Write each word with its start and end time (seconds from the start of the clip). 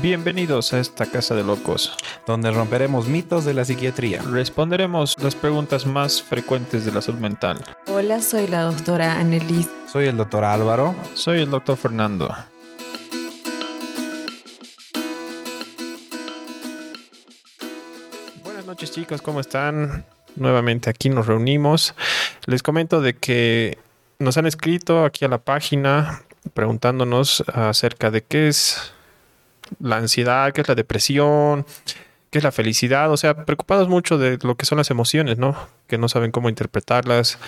Bienvenidos 0.00 0.72
a 0.74 0.78
esta 0.78 1.06
casa 1.06 1.34
de 1.34 1.42
locos, 1.42 1.96
donde 2.24 2.52
romperemos 2.52 3.08
mitos 3.08 3.44
de 3.44 3.52
la 3.52 3.64
psiquiatría. 3.64 4.22
Responderemos 4.22 5.16
las 5.20 5.34
preguntas 5.34 5.86
más 5.86 6.22
frecuentes 6.22 6.84
de 6.84 6.92
la 6.92 7.02
salud 7.02 7.18
mental. 7.18 7.58
Hola, 7.88 8.22
soy 8.22 8.46
la 8.46 8.62
doctora 8.62 9.18
Annelies. 9.18 9.68
Soy 9.90 10.06
el 10.06 10.16
doctor 10.16 10.44
Álvaro. 10.44 10.94
Soy 11.14 11.40
el 11.40 11.50
doctor 11.50 11.76
Fernando. 11.76 12.32
Buenas 18.44 18.66
noches 18.66 18.92
chicos, 18.92 19.20
¿cómo 19.20 19.40
están? 19.40 20.04
Nuevamente 20.36 20.90
aquí 20.90 21.08
nos 21.08 21.26
reunimos. 21.26 21.96
Les 22.46 22.62
comento 22.62 23.00
de 23.00 23.14
que 23.14 23.78
nos 24.20 24.36
han 24.36 24.46
escrito 24.46 25.04
aquí 25.04 25.24
a 25.24 25.28
la 25.28 25.38
página 25.38 26.22
preguntándonos 26.54 27.42
acerca 27.52 28.12
de 28.12 28.22
qué 28.22 28.46
es 28.46 28.92
la 29.80 29.96
ansiedad, 29.96 30.52
qué 30.52 30.62
es 30.62 30.68
la 30.68 30.74
depresión, 30.74 31.66
qué 32.30 32.38
es 32.38 32.44
la 32.44 32.52
felicidad, 32.52 33.10
o 33.10 33.16
sea, 33.16 33.44
preocupados 33.44 33.88
mucho 33.88 34.18
de 34.18 34.38
lo 34.42 34.56
que 34.56 34.66
son 34.66 34.78
las 34.78 34.90
emociones, 34.90 35.38
¿no? 35.38 35.56
Que 35.86 35.98
no 35.98 36.08
saben 36.08 36.30
cómo 36.30 36.48
interpretarlas, 36.48 37.38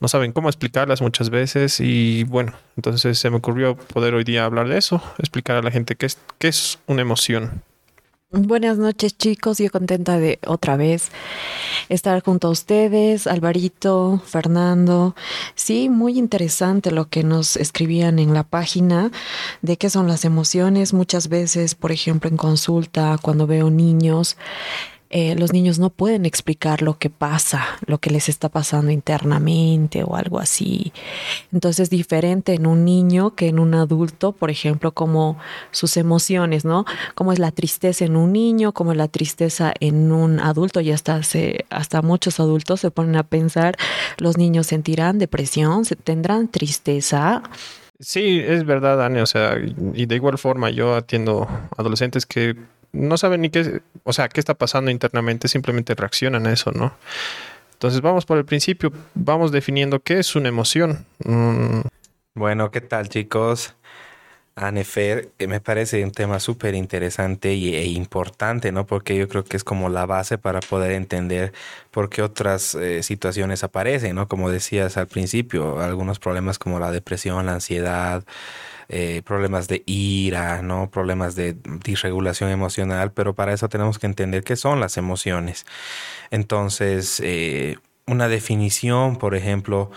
no 0.00 0.08
saben 0.08 0.32
cómo 0.32 0.48
explicarlas 0.48 1.02
muchas 1.02 1.30
veces 1.30 1.80
y 1.80 2.24
bueno, 2.24 2.54
entonces 2.76 3.18
se 3.18 3.30
me 3.30 3.36
ocurrió 3.36 3.76
poder 3.76 4.14
hoy 4.14 4.24
día 4.24 4.44
hablar 4.44 4.68
de 4.68 4.78
eso, 4.78 5.02
explicar 5.18 5.56
a 5.56 5.62
la 5.62 5.70
gente 5.70 5.94
qué 5.96 6.06
es, 6.06 6.18
qué 6.38 6.48
es 6.48 6.78
una 6.86 7.02
emoción. 7.02 7.62
Buenas 8.32 8.78
noches 8.78 9.18
chicos, 9.18 9.58
yo 9.58 9.72
contenta 9.72 10.16
de 10.20 10.38
otra 10.46 10.76
vez 10.76 11.10
estar 11.88 12.22
junto 12.22 12.46
a 12.46 12.52
ustedes, 12.52 13.26
Alvarito, 13.26 14.22
Fernando. 14.24 15.16
Sí, 15.56 15.88
muy 15.88 16.16
interesante 16.16 16.92
lo 16.92 17.08
que 17.08 17.24
nos 17.24 17.56
escribían 17.56 18.20
en 18.20 18.32
la 18.32 18.44
página 18.44 19.10
de 19.62 19.76
qué 19.76 19.90
son 19.90 20.06
las 20.06 20.24
emociones. 20.24 20.92
Muchas 20.92 21.26
veces, 21.26 21.74
por 21.74 21.90
ejemplo, 21.90 22.30
en 22.30 22.36
consulta, 22.36 23.18
cuando 23.20 23.48
veo 23.48 23.68
niños, 23.68 24.36
eh, 25.12 25.34
los 25.34 25.52
niños 25.52 25.80
no 25.80 25.90
pueden 25.90 26.24
explicar 26.24 26.82
lo 26.82 26.96
que 26.96 27.10
pasa, 27.10 27.64
lo 27.86 27.98
que 27.98 28.10
les 28.10 28.28
está 28.28 28.48
pasando 28.48 28.92
internamente 28.92 30.04
o 30.04 30.14
algo 30.14 30.38
así. 30.38 30.92
Entonces 31.52 31.80
es 31.80 31.90
diferente 31.90 32.54
en 32.54 32.64
un 32.64 32.84
niño 32.84 33.34
que 33.34 33.48
en 33.48 33.58
un 33.58 33.74
adulto, 33.74 34.30
por 34.30 34.50
ejemplo, 34.50 34.92
como 34.92 35.36
sus 35.72 35.96
emociones, 35.96 36.64
¿no? 36.64 36.84
Como 37.16 37.32
es 37.32 37.40
la 37.40 37.50
tristeza 37.50 38.04
en 38.04 38.14
un 38.14 38.32
niño, 38.32 38.72
como 38.72 38.92
es 38.92 38.98
la 38.98 39.08
tristeza 39.08 39.72
en 39.80 40.12
un 40.12 40.38
adulto, 40.38 40.80
y 40.80 40.92
hasta, 40.92 41.20
se, 41.24 41.64
hasta 41.70 42.02
muchos 42.02 42.38
adultos 42.38 42.78
se 42.78 42.92
ponen 42.92 43.16
a 43.16 43.24
pensar, 43.24 43.76
los 44.18 44.38
niños 44.38 44.68
sentirán 44.68 45.18
depresión, 45.18 45.82
tendrán 46.04 46.46
tristeza. 46.46 47.42
Sí, 47.98 48.38
es 48.38 48.64
verdad, 48.64 48.96
Dani, 48.96 49.18
o 49.18 49.26
sea, 49.26 49.56
y 49.94 50.06
de 50.06 50.14
igual 50.14 50.38
forma 50.38 50.70
yo 50.70 50.94
atiendo 50.94 51.48
adolescentes 51.76 52.26
que 52.26 52.54
no 52.92 53.16
saben 53.16 53.42
ni 53.42 53.50
qué, 53.50 53.82
o 54.04 54.12
sea, 54.12 54.28
qué 54.28 54.40
está 54.40 54.54
pasando 54.54 54.90
internamente, 54.90 55.48
simplemente 55.48 55.94
reaccionan 55.94 56.46
a 56.46 56.52
eso, 56.52 56.72
¿no? 56.72 56.94
Entonces 57.72 58.00
vamos 58.00 58.26
por 58.26 58.38
el 58.38 58.44
principio, 58.44 58.92
vamos 59.14 59.52
definiendo 59.52 60.00
qué 60.00 60.18
es 60.18 60.36
una 60.36 60.48
emoción. 60.48 61.06
Mm. 61.24 61.80
Bueno, 62.34 62.70
¿qué 62.70 62.80
tal 62.80 63.08
chicos? 63.08 63.74
Anefer, 64.54 65.30
me 65.48 65.60
parece 65.60 66.04
un 66.04 66.10
tema 66.10 66.38
súper 66.40 66.74
interesante 66.74 67.50
e 67.50 67.86
importante, 67.86 68.72
¿no? 68.72 68.84
Porque 68.84 69.16
yo 69.16 69.28
creo 69.28 69.44
que 69.44 69.56
es 69.56 69.64
como 69.64 69.88
la 69.88 70.04
base 70.04 70.36
para 70.36 70.60
poder 70.60 70.92
entender 70.92 71.52
por 71.90 72.10
qué 72.10 72.20
otras 72.20 72.74
eh, 72.74 73.02
situaciones 73.02 73.64
aparecen, 73.64 74.16
¿no? 74.16 74.28
Como 74.28 74.50
decías 74.50 74.96
al 74.98 75.06
principio, 75.06 75.80
algunos 75.80 76.18
problemas 76.18 76.58
como 76.58 76.78
la 76.78 76.90
depresión, 76.90 77.46
la 77.46 77.54
ansiedad, 77.54 78.24
eh, 78.92 79.22
problemas 79.24 79.68
de 79.68 79.84
ira, 79.86 80.62
¿no? 80.62 80.90
Problemas 80.90 81.36
de 81.36 81.56
disregulación 81.84 82.50
emocional, 82.50 83.12
pero 83.12 83.36
para 83.36 83.52
eso 83.52 83.68
tenemos 83.68 84.00
que 84.00 84.06
entender 84.06 84.42
qué 84.42 84.56
son 84.56 84.80
las 84.80 84.96
emociones. 84.96 85.64
Entonces, 86.32 87.20
eh, 87.24 87.76
una 88.08 88.26
definición, 88.26 89.14
por 89.16 89.36
ejemplo, 89.36 89.92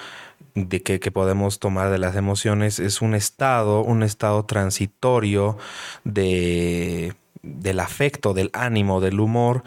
de 0.54 0.84
que, 0.84 1.00
que, 1.00 1.10
podemos 1.10 1.58
tomar 1.58 1.90
de 1.90 1.98
las 1.98 2.16
emociones 2.16 2.78
es 2.78 3.02
un 3.02 3.16
estado, 3.16 3.82
un 3.82 4.04
estado 4.04 4.46
transitorio 4.46 5.58
de, 6.04 7.16
del 7.42 7.80
afecto, 7.80 8.36
del 8.36 8.52
ánimo, 8.54 9.02
del 9.02 9.20
humor, 9.20 9.64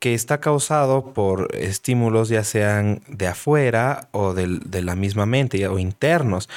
que 0.00 0.14
está 0.14 0.40
causado 0.40 1.12
por 1.12 1.54
estímulos 1.54 2.28
ya 2.28 2.42
sean 2.42 3.02
de 3.06 3.28
afuera 3.28 4.08
o 4.10 4.34
de 4.34 4.82
la 4.82 4.96
misma 4.96 5.26
mente 5.26 5.64
o 5.68 5.78
internos. 5.78 6.48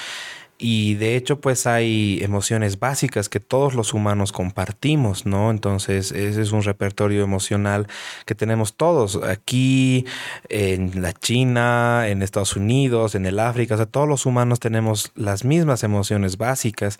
Y 0.63 0.94
de 0.94 1.16
hecho, 1.16 1.41
pues 1.41 1.66
hay 1.66 2.19
emociones 2.22 2.77
básicas 2.77 3.29
que 3.29 3.39
todos 3.39 3.73
los 3.73 3.95
humanos 3.95 4.31
compartimos, 4.31 5.25
¿no? 5.25 5.49
Entonces, 5.49 6.11
ese 6.11 6.39
es 6.39 6.51
un 6.51 6.61
repertorio 6.61 7.23
emocional 7.23 7.88
que 8.27 8.35
tenemos 8.35 8.75
todos 8.75 9.19
aquí, 9.23 10.05
en 10.49 11.01
la 11.01 11.13
China, 11.13 12.07
en 12.07 12.22
Estados 12.22 12.55
Unidos, 12.55 13.16
en 13.16 13.25
el 13.25 13.39
África, 13.39 13.73
o 13.73 13.77
sea, 13.77 13.88
todos 13.88 14.07
los 14.07 14.27
humanos 14.27 14.59
tenemos 14.59 15.11
las 15.16 15.45
mismas 15.45 15.83
emociones 15.83 16.38
básicas. 16.38 16.99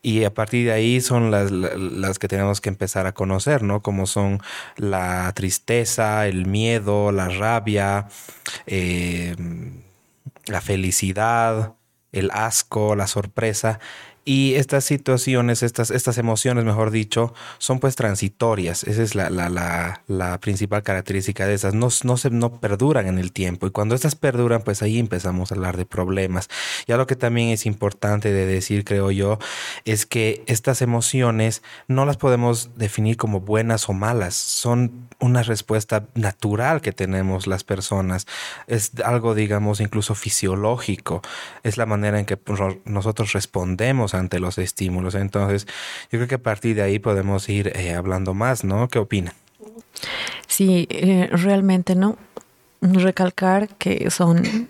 Y 0.00 0.24
a 0.24 0.32
partir 0.32 0.64
de 0.64 0.72
ahí 0.72 1.02
son 1.02 1.30
las, 1.30 1.50
las 1.50 2.18
que 2.18 2.28
tenemos 2.28 2.62
que 2.62 2.70
empezar 2.70 3.06
a 3.06 3.12
conocer, 3.12 3.62
¿no? 3.62 3.82
Como 3.82 4.06
son 4.06 4.40
la 4.78 5.30
tristeza, 5.34 6.26
el 6.28 6.46
miedo, 6.46 7.12
la 7.12 7.28
rabia, 7.28 8.08
eh, 8.66 9.36
la 10.46 10.62
felicidad, 10.62 11.75
el 12.18 12.30
asco, 12.32 12.94
la 12.96 13.06
sorpresa 13.06 13.78
y 14.28 14.54
estas 14.56 14.84
situaciones, 14.84 15.62
estas, 15.62 15.92
estas 15.92 16.18
emociones, 16.18 16.64
mejor 16.64 16.90
dicho, 16.90 17.32
son 17.58 17.78
pues 17.78 17.94
transitorias. 17.94 18.82
Esa 18.82 19.04
es 19.04 19.14
la, 19.14 19.30
la, 19.30 20.02
la, 20.08 20.40
principal 20.40 20.82
característica 20.82 21.46
de 21.46 21.54
esas. 21.54 21.74
No, 21.74 21.90
no, 22.02 22.16
se, 22.16 22.30
no 22.30 22.60
perduran 22.60 23.06
en 23.06 23.18
el 23.20 23.30
tiempo. 23.30 23.68
Y 23.68 23.70
cuando 23.70 23.94
estas 23.94 24.16
perduran, 24.16 24.62
pues 24.62 24.82
ahí 24.82 24.98
empezamos 24.98 25.52
a 25.52 25.54
hablar 25.54 25.76
de 25.76 25.86
problemas. 25.86 26.48
Y 26.88 26.92
algo 26.92 27.06
que 27.06 27.14
también 27.14 27.50
es 27.50 27.66
importante 27.66 28.32
de 28.32 28.46
decir, 28.46 28.84
creo 28.84 29.12
yo, 29.12 29.38
es 29.84 30.06
que 30.06 30.42
estas 30.48 30.82
emociones 30.82 31.62
no 31.86 32.04
las 32.04 32.16
podemos 32.16 32.70
definir 32.76 33.16
como 33.16 33.38
buenas 33.38 33.88
o 33.88 33.92
malas. 33.92 34.34
Son 34.34 35.08
una 35.20 35.44
respuesta 35.44 36.08
natural 36.16 36.80
que 36.80 36.90
tenemos 36.90 37.46
las 37.46 37.62
personas. 37.62 38.26
Es 38.66 38.90
algo, 39.04 39.36
digamos, 39.36 39.80
incluso 39.80 40.16
fisiológico. 40.16 41.22
Es 41.62 41.76
la 41.76 41.86
manera 41.86 42.18
en 42.18 42.26
que 42.26 42.36
nosotros 42.86 43.32
respondemos 43.32 44.15
ante 44.16 44.40
los 44.40 44.58
estímulos. 44.58 45.14
Entonces, 45.14 45.66
yo 46.10 46.18
creo 46.18 46.28
que 46.28 46.34
a 46.36 46.42
partir 46.42 46.76
de 46.76 46.82
ahí 46.82 46.98
podemos 46.98 47.48
ir 47.48 47.72
eh, 47.74 47.94
hablando 47.94 48.34
más, 48.34 48.64
¿no? 48.64 48.88
¿Qué 48.88 48.98
opina? 48.98 49.34
Sí, 50.46 50.86
eh, 50.90 51.28
realmente 51.32 51.94
no. 51.94 52.16
Recalcar 52.80 53.68
que 53.76 54.10
son 54.10 54.68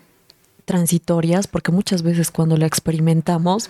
transitorias, 0.65 1.47
porque 1.47 1.71
muchas 1.71 2.03
veces 2.03 2.29
cuando 2.31 2.57
la 2.57 2.65
experimentamos, 2.65 3.67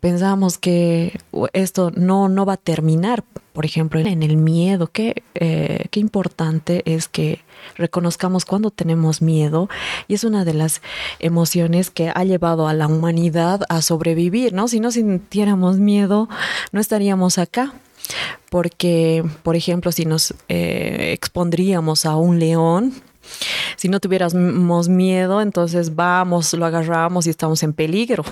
pensamos 0.00 0.58
que 0.58 1.18
esto 1.52 1.90
no, 1.94 2.28
no 2.28 2.46
va 2.46 2.54
a 2.54 2.56
terminar. 2.56 3.22
Por 3.52 3.64
ejemplo, 3.66 4.00
en 4.00 4.22
el 4.22 4.36
miedo, 4.36 4.86
qué, 4.86 5.22
eh, 5.34 5.86
qué 5.90 6.00
importante 6.00 6.82
es 6.86 7.08
que 7.08 7.40
reconozcamos 7.76 8.44
cuando 8.44 8.70
tenemos 8.70 9.22
miedo 9.22 9.68
y 10.08 10.14
es 10.14 10.24
una 10.24 10.44
de 10.44 10.54
las 10.54 10.82
emociones 11.18 11.90
que 11.90 12.10
ha 12.14 12.24
llevado 12.24 12.68
a 12.68 12.74
la 12.74 12.86
humanidad 12.86 13.62
a 13.68 13.82
sobrevivir, 13.82 14.52
¿no? 14.52 14.68
Si 14.68 14.80
no 14.80 14.90
sintiéramos 14.90 15.78
miedo, 15.78 16.28
no 16.72 16.80
estaríamos 16.80 17.38
acá. 17.38 17.74
Porque, 18.50 19.24
por 19.42 19.54
ejemplo, 19.54 19.92
si 19.92 20.04
nos 20.04 20.34
eh, 20.48 21.12
expondríamos 21.12 22.06
a 22.06 22.16
un 22.16 22.40
león, 22.40 22.94
si 23.76 23.88
no 23.88 24.00
tuviéramos 24.00 24.88
miedo, 24.88 25.40
entonces 25.40 25.94
vamos, 25.94 26.52
lo 26.54 26.66
agarramos 26.66 27.26
y 27.26 27.30
estamos 27.30 27.62
en 27.62 27.72
peligro. 27.72 28.24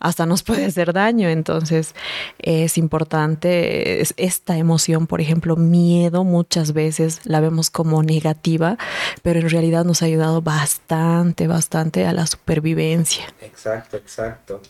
Hasta 0.00 0.26
nos 0.26 0.42
puede 0.42 0.64
hacer 0.66 0.92
daño. 0.92 1.28
Entonces 1.28 1.94
es 2.38 2.78
importante 2.78 4.02
esta 4.16 4.56
emoción, 4.56 5.06
por 5.06 5.20
ejemplo, 5.20 5.56
miedo, 5.56 6.24
muchas 6.24 6.72
veces 6.72 7.20
la 7.24 7.40
vemos 7.40 7.70
como 7.70 8.02
negativa, 8.02 8.78
pero 9.22 9.40
en 9.40 9.50
realidad 9.50 9.84
nos 9.84 10.02
ha 10.02 10.06
ayudado 10.06 10.42
bastante, 10.42 11.46
bastante 11.46 12.06
a 12.06 12.12
la 12.12 12.26
supervivencia. 12.26 13.24
Exacto, 13.40 13.96
exacto. 13.96 14.60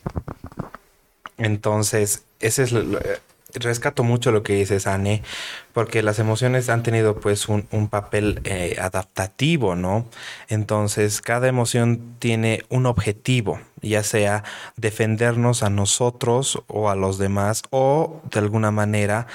Entonces, 1.37 2.23
ese 2.39 2.63
es 2.63 2.71
lo, 2.71 2.99
rescato 3.55 4.03
mucho 4.03 4.31
lo 4.31 4.43
que 4.43 4.53
dices, 4.53 4.87
Anne, 4.87 5.23
porque 5.73 6.03
las 6.03 6.19
emociones 6.19 6.69
han 6.69 6.83
tenido 6.83 7.19
pues 7.19 7.47
un, 7.47 7.63
papel 7.89 8.41
eh, 8.43 8.77
adaptativo, 8.79 9.75
¿no? 9.75 10.05
Entonces, 10.47 11.21
cada 11.21 11.47
emoción 11.47 12.15
tiene 12.19 12.63
un 12.69 12.85
objetivo, 12.85 13.59
ya 13.81 14.03
sea 14.03 14.43
defendernos 14.77 15.63
a 15.63 15.69
nosotros 15.69 16.63
o 16.67 16.89
a 16.89 16.95
los 16.95 17.17
demás, 17.17 17.63
o 17.69 18.21
de 18.31 18.39
alguna 18.39 18.71
manera 18.71 19.27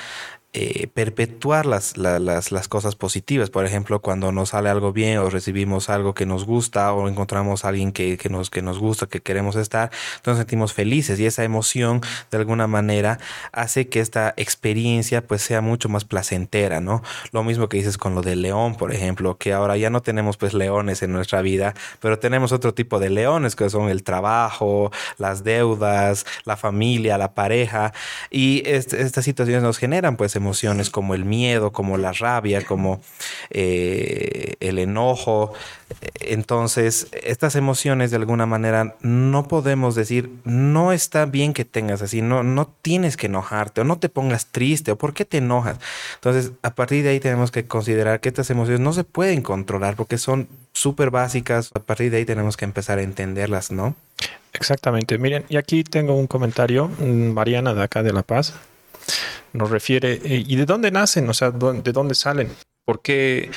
eh, 0.61 0.89
perpetuar 0.93 1.67
las, 1.67 1.97
las, 1.97 2.51
las, 2.51 2.67
cosas 2.67 2.97
positivas. 2.97 3.49
Por 3.49 3.65
ejemplo, 3.65 4.01
cuando 4.01 4.33
nos 4.33 4.49
sale 4.49 4.69
algo 4.69 4.93
bien 4.93 5.19
o 5.19 5.31
recibimos 5.31 5.89
algo 5.89 6.15
que 6.15 6.27
nos 6.27 6.45
gusta 6.45 6.93
o 6.93 7.09
encontramos 7.09 7.65
a 7.65 7.69
alguien 7.69 7.93
que, 7.93 8.19
que, 8.19 8.29
nos, 8.29 8.51
que 8.51 8.61
nos 8.61 8.81
gusta, 8.81 9.07
que 9.07 9.21
queremos 9.21 9.55
estar, 9.55 9.93
nos 10.27 10.37
sentimos 10.37 10.73
felices 10.73 11.21
y 11.21 11.27
esa 11.27 11.45
emoción 11.45 12.01
de 12.33 12.39
alguna 12.39 12.67
manera 12.67 13.21
hace 13.53 13.89
que 13.89 14.01
esta 14.01 14.35
experiencia 14.37 15.25
pues 15.25 15.43
sea 15.43 15.61
mucho 15.61 15.89
más 15.89 16.05
placentera, 16.05 16.81
¿no? 16.81 17.05
Lo 17.31 17.45
mismo 17.45 17.69
que 17.69 17.77
dices 17.77 17.97
con 17.97 18.17
lo 18.17 18.23
del 18.23 18.43
león, 18.43 18.75
por 18.75 18.93
ejemplo, 18.93 19.39
que 19.39 19.53
ahora 19.53 19.77
ya 19.77 19.91
no 19.91 20.03
tenemos 20.03 20.39
pues 20.39 20.55
leones 20.55 21.05
en 21.05 21.13
nuestra 21.13 21.41
vida, 21.41 21.75
pero 22.01 22.19
tenemos 22.19 22.51
otro 22.51 22.75
tipo 22.75 22.99
de 22.99 23.11
leones 23.11 23.55
que 23.55 23.71
son 23.71 23.91
el 23.91 24.03
trabajo, 24.03 24.91
las 25.19 25.45
deudas, 25.45 26.27
la 26.45 26.57
familia, 26.57 27.17
la 27.17 27.33
pareja 27.33 27.93
y 28.29 28.65
estas 28.67 29.25
situaciones 29.25 29.63
nos 29.63 29.79
generan 29.79 30.17
pues 30.17 30.35
emociones 30.35 30.48
como 30.91 31.15
el 31.15 31.25
miedo, 31.25 31.73
como 31.73 31.97
la 31.97 32.13
rabia, 32.13 32.65
como 32.65 33.01
eh, 33.51 34.55
el 34.61 34.79
enojo. 34.79 35.53
Entonces, 36.21 37.09
estas 37.13 37.57
emociones 37.57 38.11
de 38.11 38.17
alguna 38.17 38.47
manera 38.47 38.97
no 39.01 39.49
podemos 39.49 39.95
decir, 39.95 40.31
no 40.45 40.93
está 40.93 41.27
bien 41.27 41.53
que 41.53 41.65
tengas 41.65 42.03
así, 42.03 42.23
no, 42.23 42.43
no 42.43 42.71
tienes 42.83 43.17
que 43.17 43.27
enojarte 43.27 43.81
o 43.81 43.85
no 43.85 43.99
te 43.99 44.09
pongas 44.09 44.47
triste 44.47 44.93
o 44.93 44.99
por 44.99 45.15
qué 45.15 45.25
te 45.25 45.39
enojas. 45.39 45.79
Entonces, 46.17 46.53
a 46.63 46.75
partir 46.75 47.03
de 47.03 47.11
ahí 47.11 47.21
tenemos 47.21 47.51
que 47.51 47.67
considerar 47.67 48.21
que 48.21 48.29
estas 48.29 48.51
emociones 48.51 48.81
no 48.81 48.93
se 48.93 49.05
pueden 49.05 49.43
controlar 49.43 49.97
porque 49.97 50.19
son 50.19 50.49
súper 50.73 51.11
básicas. 51.11 51.71
A 51.75 51.81
partir 51.81 52.11
de 52.11 52.19
ahí 52.19 52.25
tenemos 52.25 52.57
que 52.57 52.65
empezar 52.65 52.99
a 52.99 53.03
entenderlas, 53.03 53.71
¿no? 53.73 53.95
Exactamente. 54.53 55.19
Miren, 55.19 55.45
y 55.49 55.57
aquí 55.57 55.85
tengo 55.85 56.15
un 56.15 56.27
comentario, 56.27 56.89
mm, 56.89 57.33
Mariana 57.33 57.75
de 57.75 57.83
acá 57.83 58.03
de 58.03 58.13
La 58.13 58.23
Paz 58.23 58.55
nos 59.53 59.71
refiere, 59.71 60.21
eh, 60.25 60.45
¿y 60.47 60.57
de 60.57 60.67
dónde 60.67 60.91
nacen? 60.91 61.29
O 61.29 61.35
sea, 61.35 61.51
¿de 61.51 61.93
dónde 61.93 62.15
salen? 62.15 62.51
¿Por 62.85 63.03
qué, 63.03 63.51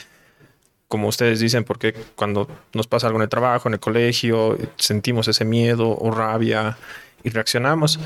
como 0.87 1.07
ustedes 1.07 1.39
dicen, 1.39 1.63
por 1.63 1.79
qué 1.79 1.93
cuando 2.15 2.47
nos 2.73 2.87
pasa 2.87 3.07
algo 3.07 3.19
en 3.19 3.23
el 3.23 3.29
trabajo, 3.29 3.69
en 3.69 3.73
el 3.73 3.79
colegio, 3.79 4.57
sentimos 4.77 5.27
ese 5.27 5.45
miedo 5.45 5.97
o 5.97 6.11
rabia 6.11 6.77
y 7.23 7.29
reaccionamos? 7.29 7.99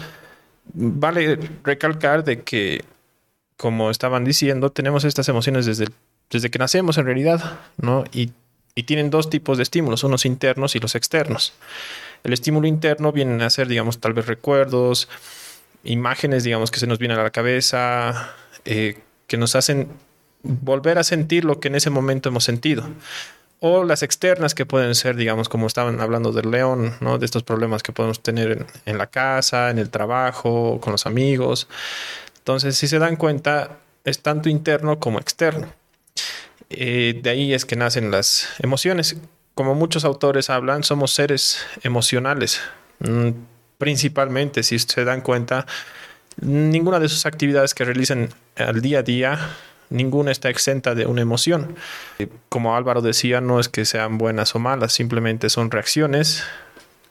Vale 0.74 1.40
recalcar 1.64 2.24
de 2.24 2.42
que, 2.42 2.84
como 3.58 3.92
estaban 3.92 4.26
diciendo, 4.26 4.72
tenemos 4.72 5.04
estas 5.04 5.30
emociones 5.30 5.66
desde, 5.66 5.88
desde 6.30 6.50
que 6.50 6.60
nacemos 6.60 6.98
en 6.98 7.06
realidad, 7.06 7.60
¿no? 7.78 8.04
Y, 8.12 8.32
y 8.74 8.84
tienen 8.84 9.10
dos 9.10 9.30
tipos 9.30 9.58
de 9.58 9.64
estímulos, 9.64 10.04
unos 10.04 10.26
internos 10.26 10.76
y 10.76 10.80
los 10.80 10.96
externos. 10.96 11.54
El 12.24 12.34
estímulo 12.34 12.68
interno 12.68 13.12
viene 13.12 13.44
a 13.44 13.50
ser, 13.50 13.68
digamos, 13.68 14.00
tal 14.00 14.14
vez 14.14 14.26
recuerdos, 14.26 15.08
imágenes, 15.86 16.44
digamos, 16.44 16.72
que 16.72 16.80
se 16.80 16.88
nos 16.88 17.00
vienen 17.00 17.18
a 17.20 17.24
la 17.24 17.32
cabeza, 17.32 18.34
eh, 18.66 19.00
que 19.28 19.38
nos 19.38 19.56
hacen 19.56 19.90
volver 20.44 20.98
a 20.98 21.04
sentir 21.04 21.46
lo 21.46 21.60
que 21.60 21.70
en 21.70 21.76
ese 21.76 21.90
momento 21.90 22.30
hemos 22.30 22.44
sentido. 22.44 22.84
O 23.60 23.84
las 23.84 24.04
externas 24.04 24.54
que 24.54 24.66
pueden 24.66 24.94
ser, 24.96 25.16
digamos, 25.16 25.50
como 25.50 25.66
estaban 25.66 26.00
hablando 26.02 26.32
del 26.32 26.52
león, 26.52 26.96
¿no? 27.00 27.18
De 27.18 27.26
estos 27.26 27.44
problemas 27.44 27.84
que 27.84 27.94
podemos 27.94 28.22
tener 28.22 28.66
en, 28.86 28.98
la 28.98 29.08
casa, 29.08 29.70
en 29.70 29.80
el 29.80 29.90
trabajo, 29.90 30.80
con 30.82 30.92
los 30.92 31.06
amigos. 31.06 31.68
Entonces, 32.40 32.78
si 32.78 32.88
se 32.88 33.00
dan 33.00 33.16
cuenta, 33.16 33.78
es 34.04 34.22
tanto 34.22 34.50
interno 34.50 35.00
como 35.00 35.20
externo. 35.20 35.68
Eh, 36.70 37.20
de 37.24 37.30
ahí 37.30 37.54
es 37.54 37.66
que 37.66 37.76
nacen 37.76 38.12
las 38.12 38.50
emociones. 38.60 39.16
Como 39.56 39.74
muchos 39.74 40.04
autores 40.06 40.50
hablan, 40.50 40.84
somos 40.84 41.14
seres 41.14 41.66
emocionales. 41.82 42.60
Mm, 43.00 43.30
principalmente, 43.78 44.64
si 44.64 44.80
se 44.80 45.04
dan 45.04 45.22
cuenta, 45.22 45.66
ninguna 46.42 47.00
de 47.00 47.10
sus 47.10 47.26
actividades 47.26 47.74
que 47.74 47.86
realicen 47.86 48.30
al 48.56 48.82
día 48.82 49.00
a 49.00 49.04
día, 49.04 49.50
ninguna 49.90 50.32
está 50.32 50.50
exenta 50.50 50.96
de 50.96 51.06
una 51.06 51.22
emoción. 51.22 51.76
Como 52.50 52.76
Álvaro 52.76 53.02
decía, 53.02 53.42
no 53.42 53.60
es 53.60 53.70
que 53.70 53.86
sean 53.86 54.18
buenas 54.18 54.56
o 54.56 54.60
malas, 54.60 54.94
simplemente 54.94 55.50
son 55.50 55.72
reacciones 55.72 56.44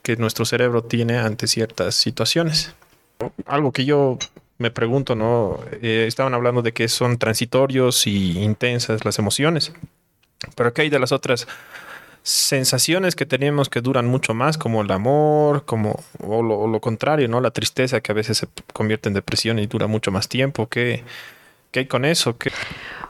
que 0.02 0.16
nuestro 0.16 0.44
cerebro 0.44 0.84
tiene 0.84 1.19
ante 1.19 1.46
ciertas 1.46 1.94
situaciones. 1.94 2.75
Algo 3.46 3.72
que 3.72 3.84
yo 3.84 4.19
me 4.58 4.70
pregunto, 4.70 5.14
¿no? 5.14 5.61
Eh, 5.82 6.05
estaban 6.06 6.34
hablando 6.34 6.62
de 6.62 6.72
que 6.72 6.88
son 6.88 7.19
transitorios 7.19 8.06
y 8.06 8.38
intensas 8.43 9.05
las 9.05 9.19
emociones, 9.19 9.72
pero 10.56 10.72
¿qué 10.72 10.82
hay 10.82 10.90
de 10.90 10.99
las 10.99 11.12
otras 11.12 11.46
sensaciones 12.25 13.15
que 13.15 13.26
tenemos 13.26 13.69
que 13.69 13.82
duran 13.82 14.06
mucho 14.06 14.32
más, 14.32 14.56
como 14.56 14.81
el 14.81 14.91
amor, 14.91 15.67
como 15.67 16.03
o 16.21 16.43
lo, 16.43 16.81
contrario, 16.81 17.29
¿no? 17.29 17.41
La 17.43 17.50
tristeza 17.50 18.00
que 18.00 18.12
a 18.12 18.15
veces 18.15 18.38
se 18.38 18.49
convierte 18.73 19.11
en 19.11 19.15
depresión 19.15 19.59
y 19.59 19.67
dura 19.67 19.87
mucho 19.87 20.11
más 20.11 20.26
tiempo. 20.26 20.67
¿Qué, 20.67 21.05
qué 21.71 21.81
hay 21.81 21.87
con 21.87 22.06
eso? 22.06 22.38
¿Qué? 22.38 22.50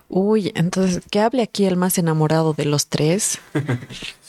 Uy, 0.09 0.53
entonces, 0.57 1.01
¿qué 1.11 1.21
hable 1.21 1.43
aquí 1.43 1.65
el 1.65 1.77
más 1.77 1.97
enamorado 1.97 2.55
de 2.55 2.65
los 2.65 2.89
tres? 2.89 3.39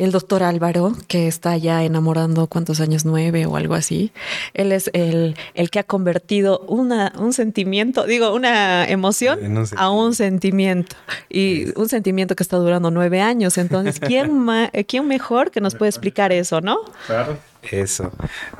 el 0.00 0.12
doctor 0.12 0.42
Álvaro, 0.42 0.94
que 1.08 1.28
está 1.28 1.58
ya 1.58 1.84
enamorando 1.84 2.46
cuántos 2.46 2.80
años, 2.80 3.04
nueve 3.04 3.44
o 3.44 3.56
algo 3.56 3.74
así. 3.74 4.12
Él 4.54 4.72
es 4.72 4.90
el, 4.94 5.36
el 5.54 5.70
que 5.70 5.78
ha 5.78 5.84
convertido 5.84 6.60
una, 6.60 7.12
un 7.18 7.34
sentimiento, 7.34 8.06
digo, 8.06 8.32
una 8.32 8.88
emoción 8.88 9.38
a 9.76 9.90
un 9.90 10.14
sentimiento. 10.14 10.96
Y 11.28 11.78
un 11.78 11.90
sentimiento 11.90 12.34
que 12.34 12.42
está 12.42 12.56
durando 12.56 12.90
nueve 12.90 13.20
años. 13.20 13.58
Entonces, 13.58 14.00
¿quién, 14.00 14.46
¿quién 14.88 15.06
mejor 15.06 15.50
que 15.50 15.60
nos 15.60 15.74
puede 15.74 15.90
explicar 15.90 16.32
eso, 16.32 16.62
no? 16.62 16.78
Claro. 17.06 17.36
Eso. 17.62 18.10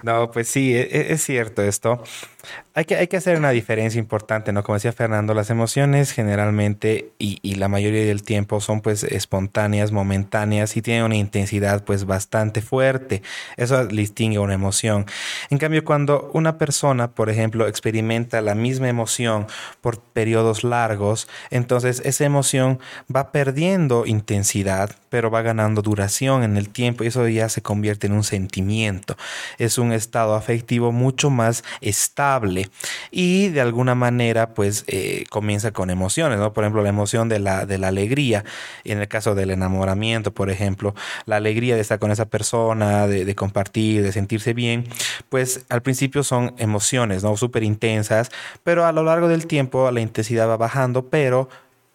No, 0.03 0.31
pues 0.31 0.49
sí, 0.49 0.75
e, 0.75 0.83
e, 0.83 1.13
es, 1.13 1.23
cierto 1.23 1.63
esto. 1.63 2.03
Hay 2.73 2.85
que, 2.85 2.97
hay 2.97 3.09
que 3.09 3.17
hacer 3.17 3.37
una 3.37 3.51
diferencia 3.51 3.99
importante, 3.99 4.53
¿no? 4.53 4.63
Como 4.63 4.77
decía 4.77 4.93
Fernando, 4.93 5.35
las 5.35 5.51
emociones 5.51 6.13
generalmente 6.13 7.11
y, 7.19 7.39
y, 7.43 7.57
la 7.57 7.69
mayoría 7.69 8.05
del 8.05 8.23
tiempo 8.23 8.61
son 8.61 8.81
pues 8.81 9.05
espontáneas, 9.05 9.93
momentáneas 9.93 10.77
y 10.77 10.83
tienen 10.83 11.05
una 11.05 11.17
intensidad 11.17 11.85
pues 11.85 12.07
bastante 12.07 12.63
fuerte. 12.63 13.23
Eso 13.57 13.87
distingue 13.87 14.39
una 14.39 14.55
emoción. 14.55 15.07
En 15.51 15.59
cambio, 15.59 15.85
cuando 15.85 16.31
una 16.33 16.59
persona, 16.59 17.11
por 17.11 17.29
ejemplo, 17.29 17.67
experimenta 17.67 18.41
la 18.41 18.55
misma 18.55 18.89
emoción 18.89 19.47
por 19.81 20.01
periodos 20.01 20.65
largos, 20.65 21.29
entonces 21.51 22.01
esa 22.05 22.25
emoción 22.25 22.79
va 23.15 23.33
perdiendo 23.33 24.07
intensidad, 24.07 24.97
pero 25.11 25.31
va 25.31 25.43
ganando 25.43 25.83
duración 25.83 26.45
en 26.45 26.57
el 26.57 26.69
tiempo 26.71 27.05
y 27.05 27.09
eso 27.09 27.27
ya 27.29 27.49
se 27.49 27.63
convierte 27.63 28.07
en 28.07 28.13
un 28.15 28.25
sentimiento. 28.25 29.17
Es 29.59 29.77
un 29.77 29.93
estado 29.93 30.35
afectivo 30.35 30.93
mucho 30.93 31.31
más 31.31 31.65
estable 31.81 32.30
y 33.11 33.49
de 33.49 33.61
alguna 33.61 33.95
manera 33.95 34.55
pues 34.55 34.85
eh, 34.87 35.25
comienza 35.31 35.73
con 35.73 35.91
emociones, 35.91 36.39
¿no? 36.39 36.53
Por 36.53 36.65
ejemplo, 36.65 36.83
la 36.83 36.89
emoción 36.89 37.29
de 37.29 37.39
la, 37.39 37.67
de 37.67 37.79
la 37.79 37.89
alegría, 37.89 38.45
en 38.85 39.01
el 39.01 39.09
caso 39.09 39.35
del 39.35 39.51
enamoramiento, 39.51 40.33
por 40.33 40.51
ejemplo, 40.51 40.95
la 41.27 41.37
alegría 41.37 41.75
de 41.75 41.81
estar 41.81 41.99
con 41.99 42.11
esa 42.11 42.27
persona, 42.27 43.07
de, 43.07 43.35
compartir, 43.35 44.03
de 44.03 44.13
sentirse 44.13 44.55
bien, 44.55 44.85
pues 45.29 45.65
al 45.69 45.83
principio 45.83 46.23
son 46.23 46.55
emociones, 46.59 47.23
¿no? 47.23 47.37
Súper 47.37 47.63
intensas, 47.63 48.31
pero 48.65 48.87
a 48.87 48.93
lo 48.93 49.03
largo 49.03 49.29
del 49.29 49.47
tiempo 49.47 49.91
la 49.91 50.01
intensidad 50.01 50.49
va 50.49 50.57
bajando, 50.57 51.07
pero 51.07 51.49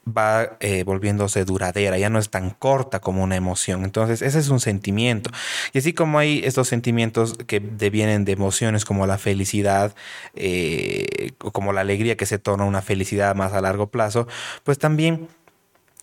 va 0.05 0.57
eh, 0.59 0.83
volviéndose 0.83 1.45
duradera, 1.45 1.97
ya 1.97 2.09
no 2.09 2.19
es 2.19 2.29
tan 2.29 2.51
corta 2.51 2.99
como 2.99 3.23
una 3.23 3.35
emoción. 3.35 3.83
Entonces, 3.83 4.21
ese 4.21 4.39
es 4.39 4.49
un 4.49 4.59
sentimiento. 4.59 5.31
Y 5.73 5.79
así 5.79 5.93
como 5.93 6.19
hay 6.19 6.41
estos 6.43 6.67
sentimientos 6.67 7.35
que 7.47 7.59
devienen 7.59 8.25
de 8.25 8.33
emociones 8.33 8.85
como 8.85 9.07
la 9.07 9.17
felicidad, 9.17 9.95
eh, 10.35 11.31
como 11.37 11.73
la 11.73 11.81
alegría 11.81 12.17
que 12.17 12.25
se 12.25 12.39
torna 12.39 12.65
una 12.65 12.81
felicidad 12.81 13.35
más 13.35 13.53
a 13.53 13.61
largo 13.61 13.87
plazo, 13.87 14.27
pues 14.63 14.77
también 14.77 15.27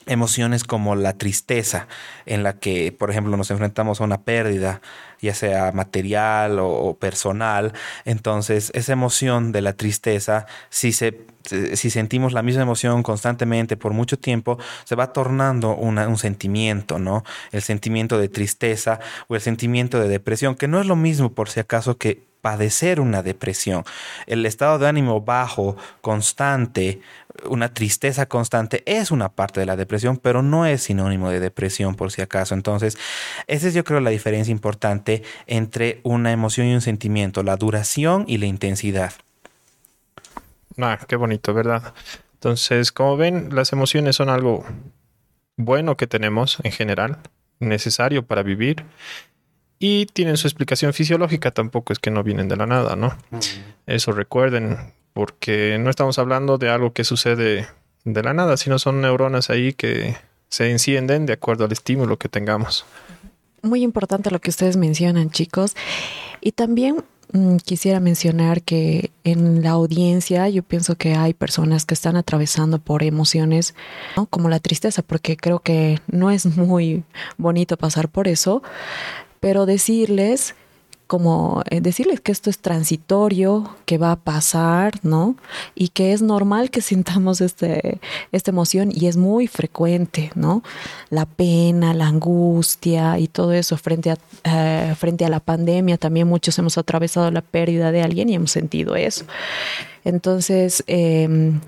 emociones 0.06 0.64
como 0.64 0.94
la 0.94 1.14
tristeza, 1.14 1.88
en 2.26 2.42
la 2.42 2.58
que, 2.58 2.92
por 2.92 3.10
ejemplo, 3.10 3.36
nos 3.36 3.50
enfrentamos 3.50 4.00
a 4.00 4.04
una 4.04 4.22
pérdida, 4.22 4.80
ya 5.20 5.34
sea 5.34 5.72
material 5.72 6.58
o, 6.60 6.96
personal. 6.98 7.72
Entonces, 8.04 8.70
esa 8.74 8.92
emoción 8.92 9.52
de 9.52 9.62
la 9.62 9.74
tristeza, 9.74 10.46
si, 10.70 10.92
se, 10.92 11.26
si 11.74 11.90
sentimos 11.90 12.32
la 12.32 12.42
misma 12.42 12.62
emoción 12.62 13.02
constantemente 13.02 13.76
por 13.76 13.92
mucho 13.92 14.18
tiempo, 14.18 14.58
se 14.84 14.94
va 14.94 15.12
tornando 15.12 15.74
un 15.74 16.18
sentimiento, 16.18 16.98
¿no? 16.98 17.24
El 17.52 17.62
sentimiento 17.62 18.18
de 18.18 18.28
tristeza 18.28 19.00
o 19.28 19.34
el 19.34 19.40
sentimiento 19.40 20.00
de 20.00 20.08
depresión, 20.08 20.54
que 20.54 20.68
no 20.68 20.80
es 20.80 20.86
lo 20.86 20.96
mismo 20.96 21.32
por 21.32 21.48
si 21.48 21.60
acaso 21.60 21.96
que 21.98 22.32
padecer 22.42 23.00
una 23.00 23.22
depresión. 23.22 23.84
El 24.26 24.44
estado 24.44 24.78
de 24.78 24.88
ánimo 24.88 25.22
bajo, 25.22 25.76
constante, 26.02 27.00
una 27.44 27.72
tristeza 27.72 28.26
constante 28.26 28.82
es 28.86 29.10
una 29.10 29.30
parte 29.30 29.60
de 29.60 29.66
la 29.66 29.76
depresión, 29.76 30.16
pero 30.16 30.42
no 30.42 30.66
es 30.66 30.82
sinónimo 30.82 31.30
de 31.30 31.40
depresión 31.40 31.94
por 31.94 32.12
si 32.12 32.22
acaso. 32.22 32.54
Entonces, 32.54 32.98
esa 33.46 33.68
es 33.68 33.74
yo 33.74 33.84
creo 33.84 34.00
la 34.00 34.10
diferencia 34.10 34.52
importante 34.52 35.22
entre 35.46 36.00
una 36.02 36.32
emoción 36.32 36.66
y 36.66 36.74
un 36.74 36.80
sentimiento, 36.80 37.42
la 37.42 37.56
duración 37.56 38.24
y 38.26 38.38
la 38.38 38.46
intensidad. 38.46 39.12
Ah, 40.78 40.98
qué 41.06 41.16
bonito, 41.16 41.52
¿verdad? 41.54 41.94
Entonces, 42.34 42.92
como 42.92 43.16
ven, 43.16 43.54
las 43.54 43.72
emociones 43.72 44.16
son 44.16 44.28
algo 44.28 44.64
bueno 45.56 45.96
que 45.96 46.06
tenemos 46.06 46.58
en 46.62 46.72
general, 46.72 47.18
necesario 47.60 48.26
para 48.26 48.42
vivir 48.42 48.84
y 49.78 50.06
tienen 50.06 50.36
su 50.36 50.46
explicación 50.46 50.92
fisiológica, 50.92 51.50
tampoco 51.50 51.92
es 51.92 51.98
que 51.98 52.10
no 52.10 52.22
vienen 52.22 52.48
de 52.48 52.56
la 52.56 52.66
nada, 52.66 52.96
¿no? 52.96 53.16
Eso 53.86 54.12
recuerden 54.12 54.92
porque 55.12 55.78
no 55.78 55.90
estamos 55.90 56.18
hablando 56.18 56.58
de 56.58 56.70
algo 56.70 56.92
que 56.92 57.04
sucede 57.04 57.68
de 58.04 58.22
la 58.22 58.34
nada, 58.34 58.56
sino 58.56 58.78
son 58.78 59.00
neuronas 59.00 59.50
ahí 59.50 59.72
que 59.72 60.16
se 60.48 60.70
encienden 60.70 61.26
de 61.26 61.34
acuerdo 61.34 61.64
al 61.64 61.72
estímulo 61.72 62.18
que 62.18 62.28
tengamos. 62.28 62.84
Muy 63.62 63.82
importante 63.82 64.30
lo 64.30 64.40
que 64.40 64.50
ustedes 64.50 64.76
mencionan, 64.76 65.30
chicos. 65.30 65.76
Y 66.40 66.52
también 66.52 67.04
mm, 67.32 67.56
quisiera 67.58 68.00
mencionar 68.00 68.62
que 68.62 69.12
en 69.24 69.62
la 69.62 69.70
audiencia 69.70 70.48
yo 70.48 70.62
pienso 70.62 70.96
que 70.96 71.14
hay 71.14 71.32
personas 71.32 71.86
que 71.86 71.94
están 71.94 72.16
atravesando 72.16 72.80
por 72.80 73.02
emociones 73.02 73.74
como 74.30 74.48
la 74.48 74.58
tristeza, 74.58 75.02
porque 75.02 75.36
creo 75.36 75.60
que 75.60 76.00
no 76.08 76.30
es 76.30 76.44
muy 76.56 77.04
bonito 77.38 77.76
pasar 77.76 78.08
por 78.08 78.26
eso, 78.26 78.62
pero 79.40 79.64
decirles 79.64 80.54
como 81.12 81.62
eh, 81.68 81.82
decirles 81.82 82.22
que 82.22 82.32
esto 82.32 82.48
es 82.48 82.58
transitorio, 82.58 83.76
que 83.84 83.98
va 83.98 84.12
a 84.12 84.16
pasar, 84.16 84.94
¿no? 85.02 85.36
Y 85.74 85.88
que 85.88 86.14
es 86.14 86.22
normal 86.22 86.70
que 86.70 86.80
sintamos 86.90 87.42
este, 87.42 88.00
esta 88.32 88.50
emoción 88.50 88.90
y 88.90 89.08
es 89.08 89.18
muy 89.18 89.46
frecuente, 89.46 90.30
¿no? 90.34 90.62
La 91.10 91.26
pena, 91.26 91.92
la 91.92 92.06
angustia 92.06 93.18
y 93.18 93.28
todo 93.28 93.52
eso 93.52 93.76
frente 93.76 94.12
a, 94.12 94.16
eh, 94.44 94.94
frente 94.98 95.26
a 95.26 95.28
la 95.28 95.40
pandemia. 95.40 95.98
También 95.98 96.28
muchos 96.28 96.58
hemos 96.58 96.78
atravesado 96.78 97.30
la 97.30 97.42
pérdida 97.42 97.92
de 97.92 98.00
alguien 98.00 98.30
y 98.30 98.36
hemos 98.36 98.52
sentido 98.52 98.96
eso. 98.96 99.26
Entonces, 100.04 100.82
em, 100.86 101.60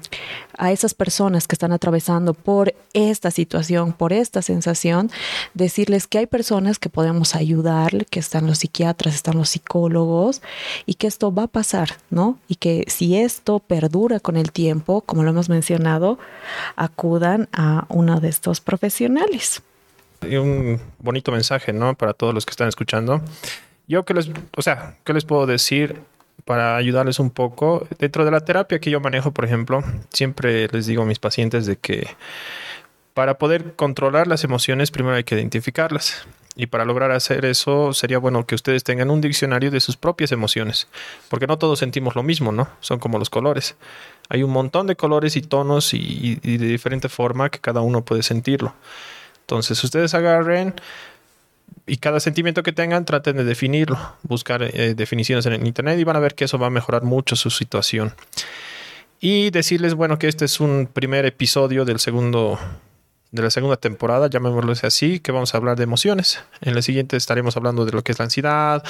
a 0.56 0.72
esas 0.72 0.94
personas 0.94 1.46
que 1.46 1.54
están 1.54 1.72
atravesando 1.72 2.34
por 2.34 2.74
esta 2.92 3.30
situación, 3.30 3.92
por 3.92 4.12
esta 4.12 4.42
sensación, 4.42 5.10
decirles 5.54 6.06
que 6.06 6.18
hay 6.18 6.26
personas 6.26 6.78
que 6.78 6.88
podemos 6.88 7.34
ayudar, 7.34 8.06
que 8.06 8.20
están 8.20 8.46
los 8.46 8.58
psiquiatras, 8.58 9.14
están 9.14 9.36
los 9.36 9.50
psicólogos 9.50 10.42
y 10.86 10.94
que 10.94 11.06
esto 11.06 11.32
va 11.32 11.44
a 11.44 11.48
pasar, 11.48 11.90
¿no? 12.10 12.38
Y 12.48 12.56
que 12.56 12.84
si 12.88 13.16
esto 13.16 13.58
perdura 13.58 14.20
con 14.20 14.36
el 14.36 14.52
tiempo, 14.52 15.00
como 15.00 15.22
lo 15.22 15.30
hemos 15.30 15.48
mencionado, 15.48 16.18
acudan 16.76 17.48
a 17.52 17.86
uno 17.88 18.20
de 18.20 18.28
estos 18.28 18.60
profesionales. 18.60 19.62
Y 20.22 20.36
un 20.36 20.80
bonito 20.98 21.32
mensaje, 21.32 21.72
¿no? 21.72 21.94
Para 21.94 22.14
todos 22.14 22.34
los 22.34 22.46
que 22.46 22.50
están 22.50 22.68
escuchando. 22.68 23.20
Yo 23.86 24.04
que 24.04 24.14
les, 24.14 24.30
o 24.56 24.62
sea, 24.62 24.96
¿qué 25.04 25.12
les 25.12 25.24
puedo 25.24 25.46
decir? 25.46 26.00
Para 26.44 26.76
ayudarles 26.76 27.18
un 27.18 27.30
poco. 27.30 27.86
Dentro 27.98 28.24
de 28.24 28.30
la 28.30 28.40
terapia 28.40 28.78
que 28.78 28.90
yo 28.90 29.00
manejo, 29.00 29.32
por 29.32 29.44
ejemplo, 29.44 29.82
siempre 30.12 30.68
les 30.68 30.86
digo 30.86 31.02
a 31.02 31.06
mis 31.06 31.18
pacientes 31.18 31.66
de 31.66 31.76
que 31.76 32.08
para 33.14 33.38
poder 33.38 33.74
controlar 33.74 34.26
las 34.26 34.44
emociones, 34.44 34.90
primero 34.90 35.16
hay 35.16 35.24
que 35.24 35.36
identificarlas. 35.36 36.26
Y 36.56 36.66
para 36.66 36.84
lograr 36.84 37.10
hacer 37.10 37.44
eso, 37.44 37.92
sería 37.92 38.18
bueno 38.18 38.46
que 38.46 38.54
ustedes 38.54 38.84
tengan 38.84 39.10
un 39.10 39.20
diccionario 39.20 39.72
de 39.72 39.80
sus 39.80 39.96
propias 39.96 40.30
emociones, 40.30 40.86
porque 41.28 41.48
no 41.48 41.58
todos 41.58 41.80
sentimos 41.80 42.14
lo 42.14 42.22
mismo, 42.22 42.52
¿no? 42.52 42.68
Son 42.78 43.00
como 43.00 43.18
los 43.18 43.28
colores. 43.28 43.74
Hay 44.28 44.44
un 44.44 44.52
montón 44.52 44.86
de 44.86 44.94
colores 44.94 45.34
y 45.34 45.42
tonos 45.42 45.94
y, 45.94 46.38
y 46.42 46.56
de 46.58 46.66
diferente 46.66 47.08
forma 47.08 47.50
que 47.50 47.58
cada 47.58 47.80
uno 47.80 48.04
puede 48.04 48.22
sentirlo. 48.22 48.72
Entonces, 49.40 49.82
ustedes 49.82 50.14
agarren, 50.14 50.74
y 51.86 51.98
cada 51.98 52.20
sentimiento 52.20 52.62
que 52.62 52.72
tengan 52.72 53.04
traten 53.04 53.36
de 53.36 53.44
definirlo, 53.44 53.98
buscar 54.22 54.62
eh, 54.62 54.94
definiciones 54.94 55.44
en 55.46 55.54
el 55.54 55.66
internet 55.66 55.98
y 55.98 56.04
van 56.04 56.16
a 56.16 56.20
ver 56.20 56.34
que 56.34 56.44
eso 56.44 56.58
va 56.58 56.68
a 56.68 56.70
mejorar 56.70 57.02
mucho 57.02 57.36
su 57.36 57.50
situación. 57.50 58.14
Y 59.20 59.50
decirles, 59.50 59.94
bueno, 59.94 60.18
que 60.18 60.28
este 60.28 60.44
es 60.44 60.60
un 60.60 60.88
primer 60.92 61.24
episodio 61.26 61.84
del 61.84 61.98
segundo 61.98 62.58
de 63.34 63.42
la 63.42 63.50
segunda 63.50 63.76
temporada, 63.76 64.28
llamémoslo 64.28 64.72
así, 64.82 65.18
que 65.18 65.32
vamos 65.32 65.54
a 65.54 65.58
hablar 65.58 65.76
de 65.76 65.82
emociones. 65.82 66.44
En 66.60 66.76
la 66.76 66.82
siguiente 66.82 67.16
estaremos 67.16 67.56
hablando 67.56 67.84
de 67.84 67.90
lo 67.90 68.04
que 68.04 68.12
es 68.12 68.18
la 68.20 68.26
ansiedad, 68.26 68.84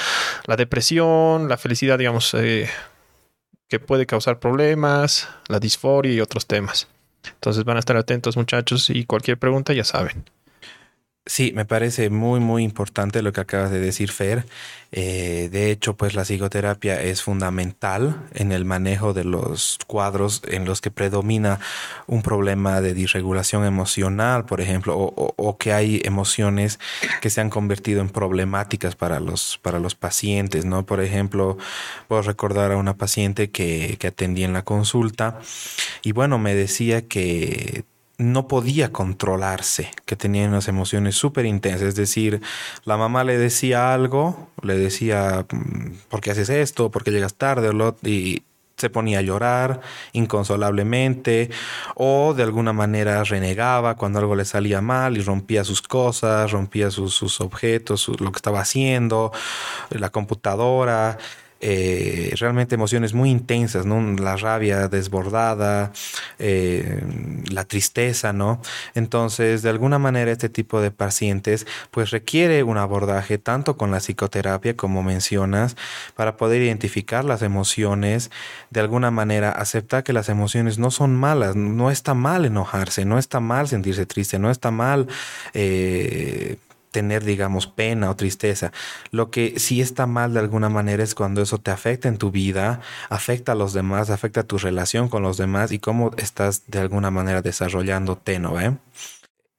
la 0.47 0.57
depresión, 0.57 1.49
la 1.49 1.57
felicidad, 1.57 1.99
digamos, 1.99 2.35
eh, 2.35 2.69
que 3.69 3.81
puede 3.81 4.05
causar 4.05 4.41
problemas, 4.41 5.31
la 5.49 5.61
disforia 5.61 6.13
y 6.13 6.21
otros 6.21 6.47
temas. 6.47 6.89
Entonces 7.25 7.65
van 7.65 7.79
a 7.79 7.81
estar 7.81 7.97
atentos 7.97 8.37
muchachos 8.37 8.91
y 8.91 9.07
cualquier 9.07 9.39
pregunta 9.39 9.73
ya 9.73 9.85
saben. 9.85 10.25
Sí, 11.26 11.52
me 11.54 11.64
parece 11.64 12.11
muy, 12.11 12.38
muy 12.38 12.64
importante 12.64 13.23
lo 13.23 13.33
que 13.33 13.40
acabas 13.40 13.71
de 13.71 13.81
decir, 13.81 14.12
Fer. 14.12 14.45
Eh, 14.93 15.49
de 15.50 15.71
hecho, 15.71 15.97
pues 15.97 16.14
la 16.14 16.23
psicoterapia 16.23 17.00
es 17.00 17.23
fundamental 17.23 18.21
en 18.35 18.52
el 18.52 18.66
manejo 18.66 19.14
de 19.14 19.25
los 19.25 19.78
cuadros 19.87 20.43
en 20.47 20.66
los 20.66 20.83
que 20.83 20.90
predomina 20.90 21.61
un 22.07 22.21
problema 22.21 22.83
de 22.83 22.93
disregulación 22.93 23.64
emocional, 23.64 24.45
por 24.45 24.61
ejemplo, 24.61 24.97
o, 24.99 25.57
que 25.57 25.73
hay 25.73 26.02
emociones 26.04 26.78
que 27.23 27.31
se 27.31 27.40
han 27.40 27.49
convertido 27.49 28.02
en 28.02 28.11
problemáticas 28.11 28.95
para 28.95 29.19
los, 29.19 29.59
para 29.62 29.78
los 29.78 29.95
pacientes, 29.95 30.66
¿no? 30.66 30.85
Por 30.85 31.00
ejemplo, 31.00 31.57
puedo 32.07 32.21
recordar 32.21 32.71
a 32.71 32.76
una 32.76 32.99
paciente 32.99 33.50
que, 33.50 33.97
que 33.99 34.09
atendí 34.09 34.45
en 34.45 34.52
la 34.52 34.62
consulta 34.62 35.38
y 36.02 36.12
bueno, 36.12 36.38
me 36.38 36.54
decía 36.54 37.09
que 37.09 37.85
no 38.18 38.49
podía 38.49 38.92
controlarse, 38.92 39.90
que 40.06 40.16
tenía 40.16 40.47
unas 40.49 40.68
emociones 40.68 41.16
súper 41.16 41.47
intensas. 41.47 41.88
Es 41.88 41.94
decir, 41.97 42.40
la 42.85 42.97
mamá 42.97 43.25
le 43.25 43.38
decía 43.38 43.92
algo, 43.92 44.49
le 44.62 44.76
decía, 44.76 45.47
mm, 45.50 46.09
¿por 46.09 46.21
qué 46.21 46.30
haces 46.30 46.49
esto? 46.50 46.90
¿Por 46.90 47.04
qué 47.04 47.11
llegas 47.11 47.35
tarde? 47.35 47.71
Y 48.04 48.42
se 48.76 48.90
ponía 48.90 49.21
a 49.21 49.23
llorar 49.23 49.80
inconsolablemente 50.12 51.50
o 51.94 52.35
de 52.35 52.42
alguna 52.42 52.73
manera 52.73 53.23
renegaba 53.23 53.97
cuando 53.97 54.18
algo 54.18 54.35
le 54.35 54.44
salía 54.44 54.80
mal 54.80 55.16
y 55.16 55.23
rompía 55.23 55.64
sus 55.64 55.80
cosas, 55.83 56.50
rompía 56.50 56.90
sus, 56.90 57.40
objetos, 57.40 58.09
lo 58.21 58.33
que 58.33 58.38
estaba 58.38 58.61
haciendo, 58.61 59.33
la 59.90 60.11
computadora. 60.11 61.18
Eh, 61.66 62.35
realmente 62.38 62.75
emociones 62.75 63.14
muy 63.14 63.30
intensas, 63.30 63.87
¿no? 63.87 63.99
La 64.18 64.37
rabia 64.37 64.87
desbordada, 64.88 65.92
eh, 66.38 67.02
la 67.50 67.64
tristeza, 67.64 68.35
¿no? 68.35 68.61
Entonces, 68.94 69.62
de 69.62 69.71
alguna 69.71 69.99
manera, 69.99 70.30
este 70.30 70.50
tipo 70.50 70.83
de 70.83 70.90
pacientes, 70.90 71.66
pues 71.90 72.11
requiere 72.11 72.62
un 72.64 72.76
abordaje 72.76 73.38
tanto 73.38 73.78
con 73.78 73.90
la 73.90 74.00
psicoterapia, 74.00 74.76
como 74.76 75.02
mencionas, 75.02 75.75
para 76.14 76.37
poder 76.37 76.61
identificar 76.61 77.25
las 77.25 77.40
emociones, 77.40 78.30
de 78.68 78.80
alguna 78.80 79.11
manera 79.11 79.50
aceptar 79.50 80.04
que 80.04 80.12
las 80.12 80.28
emociones 80.28 80.78
no 80.78 80.90
son 80.90 81.16
malas, 81.16 81.56
no 81.56 81.90
está 81.90 82.12
mal 82.12 82.44
enojarse, 82.44 83.06
no 83.06 83.16
está 83.16 83.40
mal 83.40 83.68
sentirse 83.68 84.04
triste, 84.04 84.38
no 84.38 84.50
está 84.50 84.71
mal 84.71 85.09
eh, 85.54 86.59
tener, 86.95 87.25
digamos, 87.25 87.67
pena 87.67 88.09
o 88.09 88.15
tristeza. 88.15 88.71
Lo 89.11 89.33
que 89.33 89.59
sí 89.59 89.81
está 89.81 90.07
mal 90.07 90.33
de 90.33 90.39
alguna 90.39 90.69
manera 90.69 91.03
es 91.03 91.17
cuando 91.17 91.43
eso 91.43 91.59
te 91.59 91.73
afecta 91.73 92.09
en 92.09 92.19
tu 92.19 92.31
vida, 92.31 92.81
afecta 93.11 93.51
a 93.53 93.55
los 93.57 93.73
demás, 93.73 94.11
afecta 94.11 94.45
tu 94.45 94.59
relación 94.59 95.09
con 95.09 95.25
los 95.25 95.37
demás 95.37 95.73
y 95.73 95.81
cómo 95.81 96.13
estás 96.19 96.63
de 96.69 96.79
alguna 96.79 97.11
manera 97.11 97.43
desarrollándote, 97.43 98.39
¿no? 98.39 98.55
ve? 98.55 98.77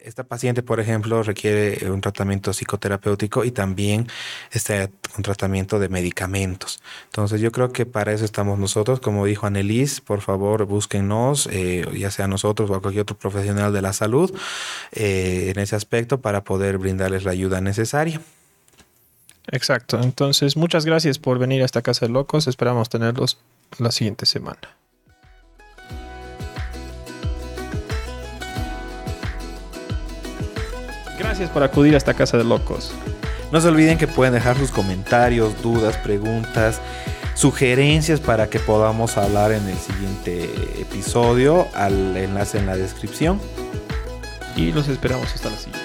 Esta 0.06 0.24
paciente, 0.24 0.62
por 0.62 0.80
ejemplo, 0.80 1.24
requiere 1.24 1.90
un 1.90 2.00
tratamiento 2.00 2.54
psicoterapéutico 2.54 3.44
y 3.44 3.50
también 3.50 4.08
este, 4.52 4.92
un 5.18 5.24
tratamiento 5.24 5.80
de 5.80 5.90
medicamentos. 5.90 6.80
Entonces, 7.06 7.42
yo 7.42 7.52
creo 7.52 7.72
que 7.72 7.88
para 7.88 8.12
eso 8.12 8.24
estamos 8.24 8.60
nosotros. 8.60 9.00
Como 9.00 9.26
dijo 9.26 9.48
Annelies, 9.48 10.02
por 10.02 10.22
favor, 10.22 10.66
búsquenos, 10.66 11.50
eh, 11.52 11.88
ya 11.98 12.12
sea 12.12 12.28
nosotros 12.28 12.70
o 12.70 12.80
cualquier 12.82 13.02
otro 13.02 13.18
profesional 13.18 13.74
de 13.74 13.82
la 13.82 13.94
salud, 13.94 14.32
eh, 14.92 15.52
en 15.56 15.60
ese 15.60 15.76
aspecto 15.76 16.22
para 16.22 16.44
poder 16.44 16.78
brindarles 16.78 17.24
la 17.24 17.32
ayuda 17.32 17.60
necesaria. 17.60 18.22
Exacto. 19.48 20.00
Entonces, 20.00 20.56
muchas 20.56 20.86
gracias 20.86 21.18
por 21.18 21.40
venir 21.40 21.64
a 21.64 21.66
esta 21.66 21.82
Casa 21.82 22.06
de 22.06 22.12
Locos. 22.12 22.46
Esperamos 22.46 22.90
tenerlos 22.90 23.40
la 23.80 23.92
siguiente 23.92 24.28
semana. 24.28 24.76
Gracias 31.18 31.50
por 31.50 31.64
acudir 31.64 31.94
a 31.94 31.98
esta 31.98 32.14
casa 32.14 32.38
de 32.38 32.44
locos. 32.44 32.92
No 33.52 33.62
se 33.62 33.68
olviden 33.68 33.98
que 33.98 34.08
pueden 34.08 34.34
dejar 34.34 34.58
sus 34.58 34.72
comentarios, 34.72 35.62
dudas, 35.62 35.98
preguntas, 35.98 36.82
sugerencias 37.36 38.20
para 38.20 38.50
que 38.50 38.60
podamos 38.60 39.18
hablar 39.18 39.52
en 39.52 39.68
el 39.68 39.78
siguiente 39.78 40.44
episodio 40.82 41.68
al 41.74 42.18
enlace 42.18 42.58
en 42.58 42.66
la 42.66 42.76
descripción. 42.76 43.40
Y 44.56 44.72
los 44.72 44.88
esperamos 44.88 45.34
hasta 45.34 45.50
la 45.50 45.58
siguiente. 45.58 45.85